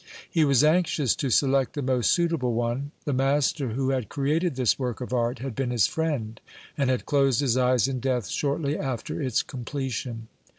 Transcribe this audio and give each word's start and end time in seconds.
He 0.27 0.43
was 0.45 0.63
anxious 0.63 1.15
to 1.17 1.29
select 1.29 1.73
the 1.73 1.83
most 1.83 2.09
suitable 2.09 2.53
one; 2.55 2.89
the 3.05 3.13
master 3.13 3.73
who 3.73 3.91
had 3.91 4.09
created 4.09 4.55
this 4.55 4.79
work 4.79 4.99
of 4.99 5.13
art 5.13 5.37
had 5.37 5.53
been 5.53 5.69
his 5.69 5.85
friend, 5.85 6.41
and 6.75 6.89
had 6.89 7.05
closed 7.05 7.39
his 7.39 7.55
eyes 7.55 7.87
in 7.87 7.99
death 7.99 8.27
shortly 8.27 8.75
after 8.79 9.21
its 9.21 9.43
completion. 9.43 10.27